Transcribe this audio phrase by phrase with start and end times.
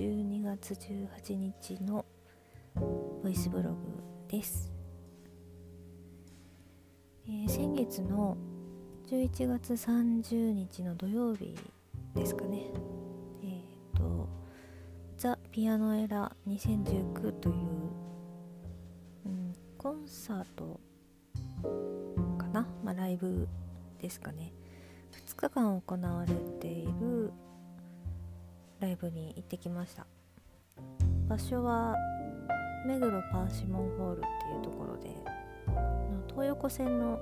[0.00, 2.06] 12月18日の
[3.22, 3.76] ボイスブログ
[4.30, 4.72] です、
[7.28, 8.34] えー、先月の
[9.10, 11.54] 11月30日の土曜日
[12.14, 12.70] ですかね。
[13.42, 14.26] えっ、ー、と
[15.18, 17.56] ザ・ピアノエラ2019という、
[19.26, 20.80] うん、コンサート
[22.38, 23.46] かな、まあ、ライブ
[24.00, 24.54] ですかね。
[25.12, 27.34] 2日間行われている
[28.80, 30.06] ライブに行ってきました。
[31.28, 31.94] 場所は
[32.84, 35.10] 目黒パーシモンホールっていうところで
[36.28, 37.20] 東横線の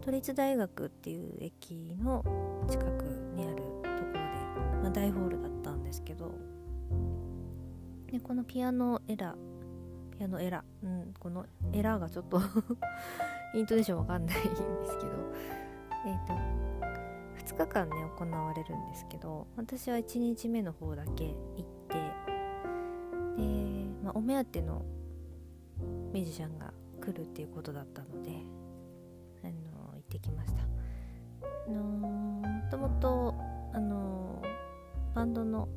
[0.00, 2.24] 都立大学っていう駅の
[2.70, 3.04] 近く
[3.34, 3.68] にあるとこ
[4.06, 4.18] ろで、
[4.82, 6.32] まあ、大ホールだったんですけど
[8.10, 9.34] でこのピアノエラ
[10.16, 12.40] ピアノエラうんこのエラーがちょっと
[13.54, 15.10] イントネーションわかんないんですけど
[16.06, 16.71] えっ、ー、と
[17.52, 21.34] 2日間ね行われるんですけど私は1日目の方だけ行っ
[21.88, 23.44] てで、
[24.02, 24.82] まあ、お目当ての
[26.12, 28.30] ミュージシャンが来るっていうことだったので
[29.42, 30.62] あの行ってきました。
[31.68, 33.34] あのもともと
[33.72, 34.42] あの
[35.14, 35.68] バンドの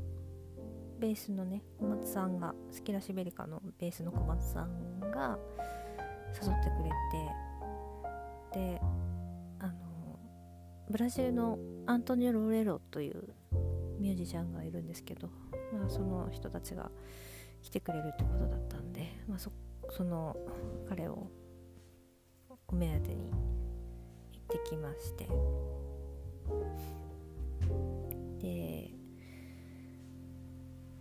[0.99, 5.37] ベースのね小松さんがスキラシベリカのベースの小松さんが
[6.33, 6.89] 誘ってくれ
[8.53, 8.81] てで
[10.89, 13.33] ブラジルのアントニオ・ロレロという
[13.99, 15.29] ミュージシャンがいるんですけど、
[15.73, 16.91] まあ、その人たちが
[17.61, 19.51] 来てくれるってことだったんで、まあそ、
[19.89, 20.35] その
[20.87, 21.27] 彼を
[22.67, 23.37] お目当てに行
[24.39, 25.27] ってきまして。
[28.39, 28.91] で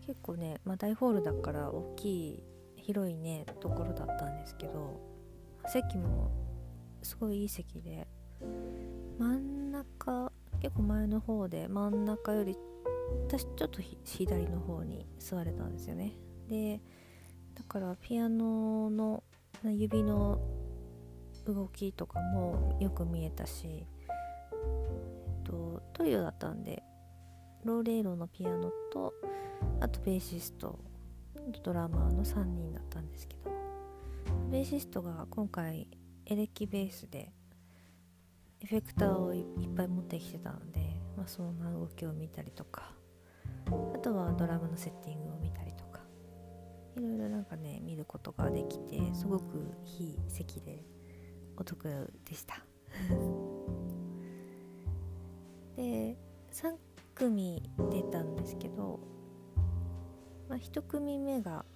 [0.06, 2.42] 結構ね、まあ、大ホールだから大きい
[2.76, 5.00] 広いねところだったんですけど
[5.66, 6.30] 席も
[7.02, 8.06] すごいいい席で
[9.18, 12.56] 真ん中結構前の方で真ん中より
[13.26, 16.12] 私ちょっと左の方に座れたんですよね。
[16.48, 16.80] で
[17.54, 19.22] だからピアノの
[19.64, 20.40] 指の
[21.46, 26.82] 動きとかもよく見えたし、えっと、トリオだったんで
[27.64, 29.12] ローレイロのピアノと
[29.80, 30.78] あとベーシスト
[31.62, 33.50] ドラマーの3人だったんですけど
[34.50, 35.88] ベーシストが今回
[36.26, 37.32] エレキベースで
[38.64, 39.44] エフェクターをいっ
[39.76, 40.80] ぱい持ってきてたので、
[41.18, 42.94] まあ、そんな動きを見たりとか
[43.94, 46.00] あとはドラムのセッティングを見たりとか
[46.96, 49.70] いろいろなんかね見ることができてすごく
[50.00, 50.82] いい席で
[51.58, 52.54] お得でした。
[55.76, 56.16] で
[56.50, 56.78] 3
[57.14, 58.98] 組出たんですけど、
[60.48, 61.66] まあ、1組目が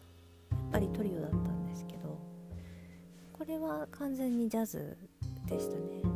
[0.51, 2.19] やっぱりトリオだったんですけど
[3.35, 4.97] これは完全にジャズ
[5.47, 6.08] でしたね。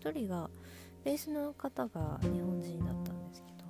[0.00, 0.50] 1人が
[1.04, 3.64] ベースの方が日本人だったんですけど、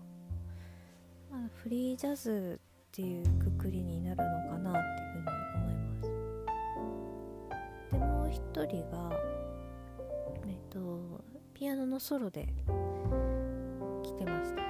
[1.31, 6.09] まあ、フリージャズっていうくくりになるのかなっていうふうに思います。
[7.93, 9.13] でもう1人が
[10.47, 12.47] えっとピアノのソロで
[14.03, 14.67] 来てました。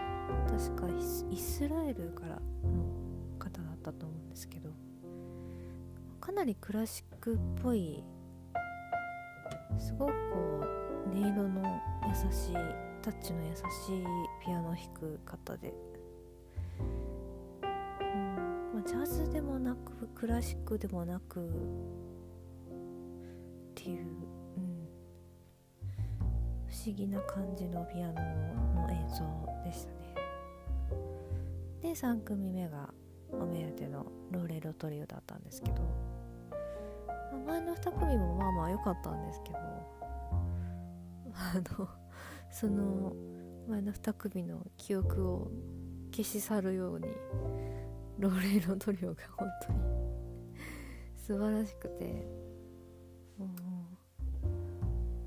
[0.57, 0.89] 確か
[1.31, 2.41] イスラエルからの
[3.39, 4.71] 方だったと思うんですけど
[6.19, 8.03] かなりクラシックっぽい
[9.79, 12.55] すごくこう音色の優しい
[13.03, 13.63] タッチの優しい
[14.45, 15.73] ピアノ弾く方で、
[17.61, 21.43] うんまあ、ジャズでもなくクラシックでもなくっ
[23.75, 24.89] ていう、うん、
[26.69, 28.15] 不思議な感じのピアノ
[28.75, 29.25] の演奏
[29.65, 29.97] でしたね。
[31.83, 32.93] で3組目が
[33.33, 36.17] お目当てのローレロトリオだったんですけど。
[37.47, 39.59] 前の2組もまあまあ良かったんですけど。
[41.39, 41.89] あの
[42.51, 43.15] その
[43.69, 45.51] 前の2組の記憶を
[46.11, 47.09] 消し去るように
[48.19, 49.79] ローレイロトリオが本当に
[51.15, 52.27] 素晴らしくて
[53.37, 53.49] もう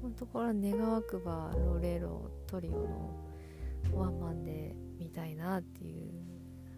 [0.02, 3.16] 本当これは願わくばローレイロトリオの
[3.94, 6.12] ワンマンで見たいなっていう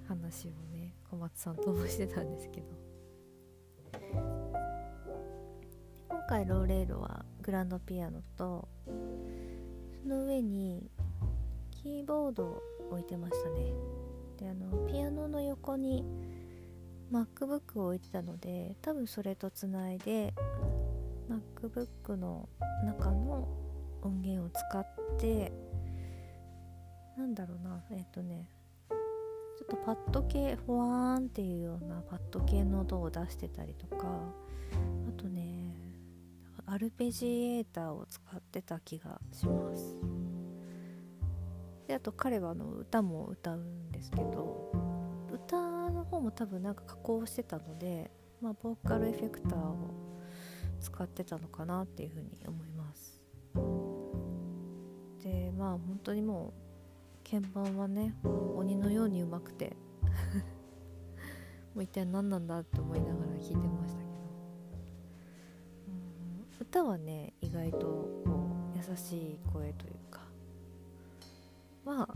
[0.08, 2.68] 話をね小松さんともしてたんですけど。
[6.10, 8.68] 今回ローレイロはグランドピアノと
[10.06, 10.90] の上に
[11.72, 12.62] キーボードを
[12.92, 13.74] 置いてましたね。
[14.38, 16.04] であのピアノの横に
[17.12, 20.34] MacBook を置いてたので多分それとつないで
[21.30, 22.50] MacBook の
[22.86, 23.48] 中の
[24.02, 25.52] 音源を使って
[27.18, 28.50] なんだろうなえっ、とね
[28.90, 28.96] ちょ
[29.64, 35.71] っとパッド系フォワーンっていうようなパッド系の音を出してたりとかあとね
[36.72, 39.98] アルペジエーターを使ってた気がします。
[41.86, 44.72] であと彼はあの歌も歌うんですけど
[45.30, 45.58] 歌
[45.90, 48.10] の方も多分なんか加工してたので、
[48.42, 49.76] まあ、ボーカルエフェクターを
[50.80, 53.22] 使ってたのかなっていうふうに思います。
[55.26, 56.54] でまあ本当にも
[57.26, 58.16] う鍵盤はね
[58.56, 59.76] 鬼のようにうまくて
[61.76, 64.11] もう一体何なんだって思いながら聴いてましたけど、
[66.72, 70.22] 歌はね意外とこう優しい声というか
[71.84, 72.16] まあ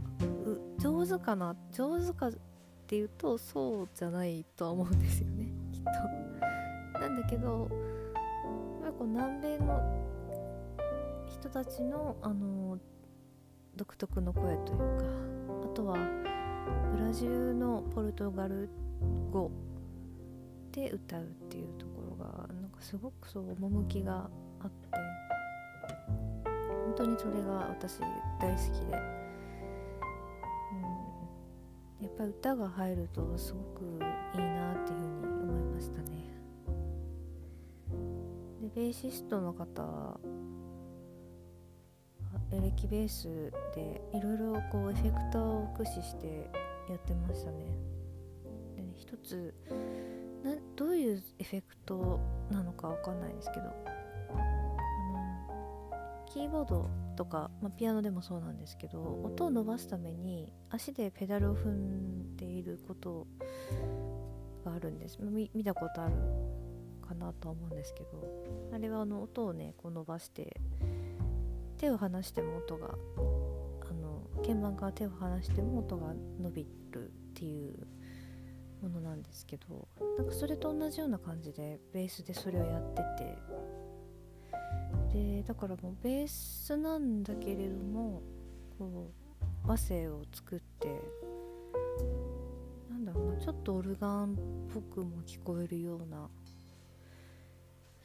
[0.79, 2.31] 上手かな上手かっ
[2.87, 6.99] ていうとそうじゃないとは思うんですよね きっと。
[7.01, 7.67] なんだけど
[8.81, 9.81] やっぱ南米の
[11.27, 12.79] 人たちのあの
[13.75, 15.97] 独特の声というかあとは
[16.93, 18.69] ブラジルのポルトガル
[19.33, 19.51] 語
[20.71, 24.29] で歌うっていうところがなんかすごくそう趣が
[24.65, 24.89] あって。
[26.85, 27.99] 本当にそれが私
[28.39, 28.97] 大好きで。
[31.99, 32.05] うん。
[32.05, 33.83] やっぱり歌が入るとすごく
[34.35, 36.05] いいなっていうふうに思いましたね。
[38.61, 40.19] でベーシストの方
[42.51, 46.49] エレキベースでいろいろこうエフェクターを駆使して
[46.89, 47.57] やってましたね。
[48.75, 49.53] でね一つ
[50.43, 52.19] などういうエフェクト
[52.51, 53.94] なのかわかんないですけど。
[56.35, 63.25] キーボードとか、まあ、ピアノでもそうなんですけど音を伸ばすために足でペダルを踏んでいること
[64.65, 65.17] があるんです。
[65.21, 66.13] 見たことある
[67.07, 68.09] かなとは思うんですけど
[68.73, 70.59] あれはあの音をねこう伸ばして
[71.77, 72.95] 手を離しても音が
[73.89, 77.87] あの鍵盤から手を離しても音が伸びるっていう
[78.81, 83.37] ものなんですけどなんかそれと同じような感じでベースでそれをやってて
[85.15, 88.21] でだからもうベースなんだけれども
[88.77, 89.11] こ
[89.65, 91.01] う和声を作って
[92.89, 96.27] なんだろうなちょっとオルガンっぽくも聞こえるような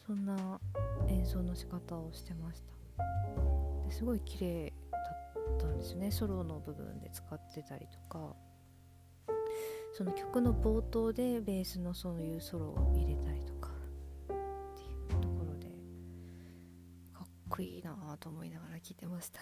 [0.07, 0.61] そんな
[1.09, 3.05] 演奏の仕方をしてました。
[3.87, 6.11] ですごい綺麗だったんですね。
[6.11, 8.35] ソロの部分で使ってたりとか。
[9.93, 13.50] その曲の冒頭でベースのそういうソロを入れたりとか。
[17.61, 19.41] こいいなと思いながら聞いてました。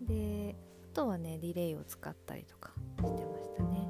[0.06, 0.56] で
[0.90, 3.88] あとはねディレイを使ったりとかしてましたね。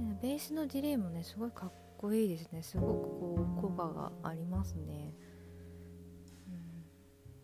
[0.00, 2.62] でベースのディレイもねすごいかっこいいですね。
[2.62, 5.14] すごくこう効果がありますね、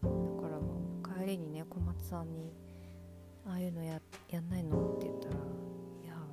[0.02, 2.52] うん、だからもう帰りにね小松さんに
[3.46, 5.34] 「ああいうのややんないの?」って言ったら
[6.02, 6.26] 「いや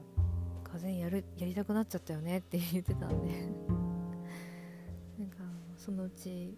[0.63, 3.31] 風やるやりたくなっちゃったよね」って言ってたんで。
[5.19, 5.37] なんか
[5.75, 6.57] そのうち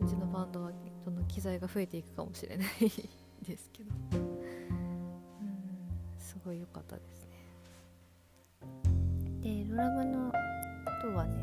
[0.00, 0.72] うちのバンドは
[1.04, 2.68] どんどん機材が増えていくかもしれない
[3.46, 3.90] ですけど。
[4.12, 4.38] うん
[6.28, 7.48] すごい良かったですね。
[9.40, 10.30] でドラムの
[11.02, 11.42] 音はね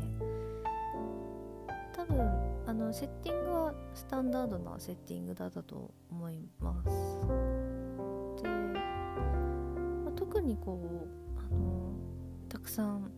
[1.92, 2.20] 多分
[2.66, 6.90] あのセッティングはスタンダードなセッティングだったと思います。
[8.42, 10.78] で、まあ、特にこ
[11.36, 11.92] うあの
[12.48, 13.10] たくさん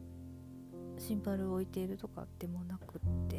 [0.96, 3.37] シンバルを置いているとかでもなくって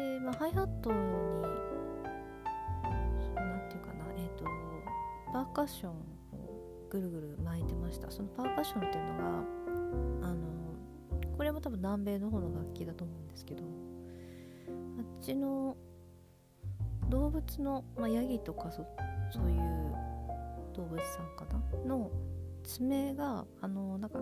[0.00, 0.96] で、まあ、ハイハットに
[3.34, 4.44] 何て言うかなえっ、ー、と
[5.32, 5.94] パーカッションを
[6.88, 8.10] ぐるぐる巻いてました。
[8.10, 9.24] そのパーカッションっていうのが
[10.28, 10.36] あの
[11.36, 15.76] これも多分南米の方の楽器だと思うんですけどあっちの
[17.08, 18.86] 動物の、まあ、ヤギとかそ
[19.32, 19.60] そういう
[20.74, 21.44] 動物さんか
[21.84, 21.88] な？
[21.88, 22.10] の
[22.64, 24.18] 爪があのなんか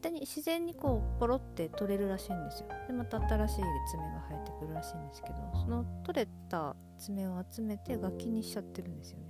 [0.00, 2.68] 手に自然にこうポロって取れるらしいんですよ。
[2.86, 3.54] でまた新しい
[3.90, 9.24] 爪が生えてくるらしいんですけどその取れた爪を集めて楽器にしちゃってるんですよね。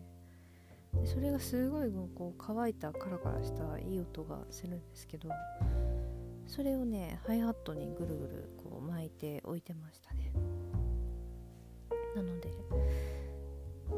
[1.03, 5.29] でそれがすごいこう乾いたカラカラしたいい音がするんですけど
[6.47, 10.33] それをねハイハットにぐるぐるこう巻いて置いてましたね。
[12.17, 12.51] なので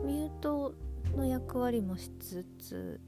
[0.05, 0.75] ミュート
[1.17, 3.01] の役割もしつつ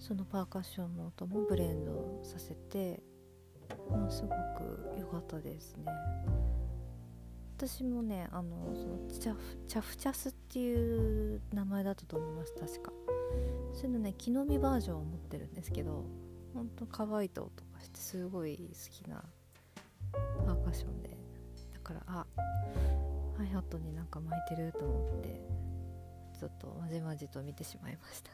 [0.00, 3.02] そのパーカッションの音もブレンドさせて、
[3.90, 5.84] まあ、すごく良かったですね。
[7.58, 9.38] 私もねあのそのチャフ
[9.68, 12.92] チャフチャスっていう名前だったと思います確か。
[13.74, 16.06] そういうのね木の実バージョンを持ってるんですけど
[16.54, 19.22] ほんと乾いた音がしてすごい好きな
[20.46, 21.10] パーカッションで。
[21.74, 22.26] だからあ
[23.36, 25.40] ハイハットになんか巻いてると思って
[26.38, 28.30] ちょっとまじまじと見てしまいました。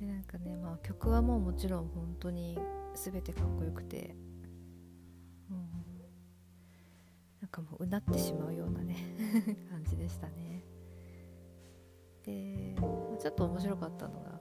[0.00, 2.58] でなんかねまあ曲はもうもちろん本当に
[2.94, 4.14] 全てかっこよくて、
[5.50, 5.68] うん、
[7.40, 8.96] なんかもううなってしまうようなね
[9.70, 10.64] 感じでしたね。
[12.24, 12.76] で
[13.18, 14.40] ちょっと面白かったのが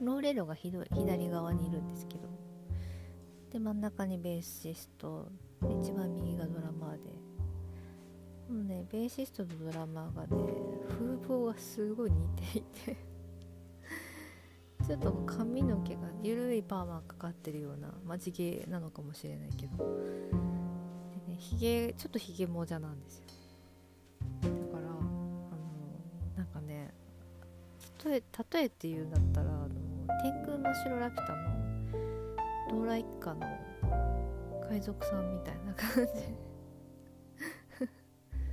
[0.00, 2.28] ローレロが左側にいるんですけど。
[3.50, 5.28] で真ん中にベーシスト
[5.60, 7.10] で一番右がドラマーで。
[8.48, 10.28] もうねベーシストとドラマーがね
[10.88, 13.09] 風貌がすごい似ていて。
[14.90, 19.76] ちょっと髪の毛が緩いパーマかかってるようなまあ地毛なのかもしれないけど。
[19.76, 23.24] でねひげちょっとひげもじゃなんですよ。
[24.42, 25.06] だからあの
[26.36, 26.92] なんかね
[28.04, 29.68] 例え例えっていうんだったらあの
[30.24, 31.38] 天空の城ラピュタの
[32.70, 33.46] ドーラ一家の
[34.68, 36.12] 海賊さんみたいな感じ。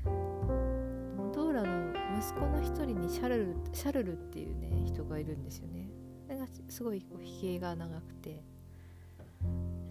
[1.34, 5.97] ドーラの息子の一人にシャルルシャルルっていうね人がいるんですよね。
[6.28, 8.44] それがすごいこうひげが長くて。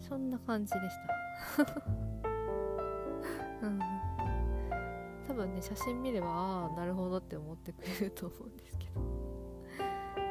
[0.09, 0.97] そんな感じでし
[1.57, 1.64] た。
[3.66, 3.81] うん。
[5.26, 9.00] 多分ね写真見ればああなるほどって思ってくれると思うんですけど。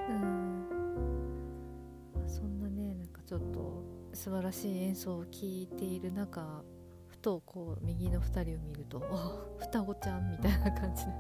[0.10, 0.66] うん。
[2.26, 3.84] そんなねなんかちょっと
[4.14, 6.64] 素晴らしい演奏を聴いている中
[7.08, 11.12] ふとこう右の2人を見ると「あ双子ちゃん」みたいな感じで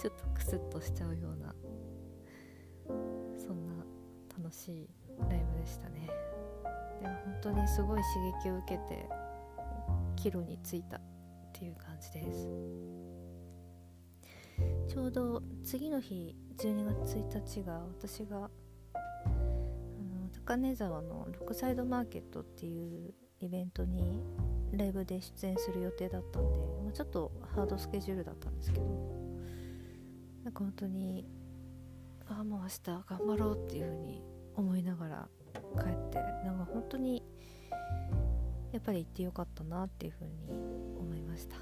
[0.00, 1.54] ちょっとクスッとしちゃうような
[4.46, 4.88] 楽しい
[5.28, 6.08] ライブでしたね。
[7.02, 9.08] でも本当にすごい刺激を受けて
[10.14, 11.00] 帰路に着いたっ
[11.52, 12.48] ていう感じです。
[14.86, 18.48] ちょうど次の日12月1日が私が
[18.94, 18.98] あ
[19.98, 24.22] の高根沢のロックサイドマーケットっていうイベントに
[24.72, 28.86] ライブで出演する予定だったんで、まあ、ちょっとハードスケジュールだったんですけど
[30.44, 31.26] なんか本当に
[32.28, 35.28] ああもう明日頑張ろうっていう風に思いながら
[35.78, 37.22] 帰ってなんか本当に
[38.72, 40.32] やっぱり行ってよかったなっていう風に
[40.98, 41.56] 思いました、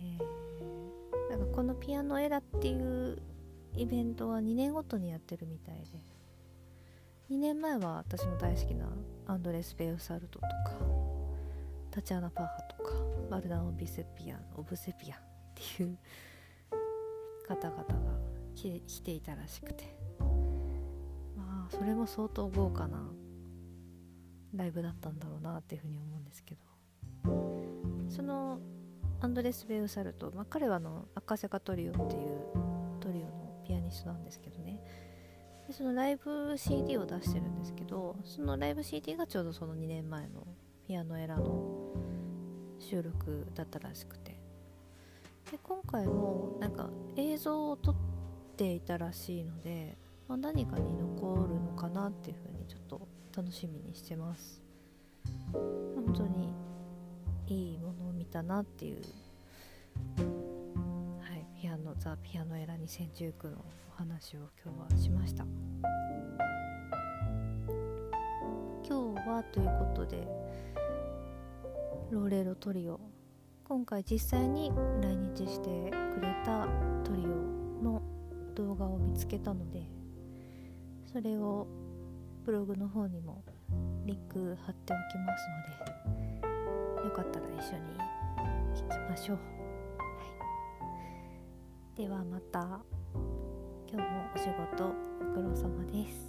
[0.00, 3.18] えー、なんかこのピアノエラっていう
[3.74, 5.84] イベントは2年ごとにやってるみたいで
[7.30, 8.86] 2年前は私の大好きな
[9.26, 10.46] アンドレス・ベウサルトとか
[11.90, 12.90] タチアナ・パーハとか
[13.30, 15.22] バルダン・オビセピアンオブセピアンっ
[15.76, 15.98] ていう
[17.48, 17.86] 方々が
[18.54, 19.95] 来ていたらしくて。
[21.70, 23.10] それも相当豪華な
[24.54, 26.60] ライブだったんだろうなっていうふうに思うんですけど。
[28.08, 28.60] その
[29.20, 32.44] アンドレス・ベウサルト、まあ、彼はあのアカセカトリオっていう
[33.00, 34.80] トリオのピアニストなんですけどね。
[35.66, 40.46] でそのライブ CD を出してるんですけどそのライブ CD がちょうどその2年前の
[40.86, 41.92] ピアノエラの
[42.78, 44.36] 収録だったらしくて。
[45.50, 47.94] で今回もなんか映像を撮っ
[48.56, 49.96] ていたらしいので、
[50.28, 54.60] まあ、何かに残るのかなっていうふうにちょっと楽しみにしてます。
[55.52, 56.52] 本当に
[57.46, 58.96] いいものを見たなっていう
[61.20, 65.44] はいピアノザ・ピアノエラ2019のお話を今日はしました。
[68.88, 70.26] 今日はということで
[72.10, 72.98] ローレロトリオ。
[73.64, 76.68] 今回実際に来日してくれた
[77.02, 78.00] トリオの
[78.54, 79.95] 動画を見つけたので
[81.16, 81.66] それを
[82.44, 83.42] ブログの方にも
[84.04, 85.46] リンク貼っておきます
[86.42, 87.98] のでよかったら一緒に
[88.74, 89.42] 聞きましょう、は
[91.96, 92.80] い、ではまた。
[93.90, 94.44] 今日もお仕
[94.76, 94.92] 事
[95.32, 96.25] ご苦労様です。